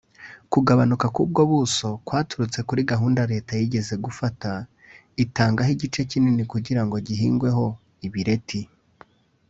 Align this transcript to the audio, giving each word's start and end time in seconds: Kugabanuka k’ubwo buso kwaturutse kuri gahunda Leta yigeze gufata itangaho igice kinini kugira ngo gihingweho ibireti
Kugabanuka 0.51 1.05
k’ubwo 1.13 1.41
buso 1.51 1.87
kwaturutse 2.07 2.59
kuri 2.67 2.81
gahunda 2.91 3.21
Leta 3.31 3.51
yigeze 3.59 3.93
gufata 4.05 4.49
itangaho 5.23 5.69
igice 5.75 5.99
kinini 6.09 6.43
kugira 6.51 6.81
ngo 6.85 6.95
gihingweho 7.07 7.65
ibireti 8.07 8.61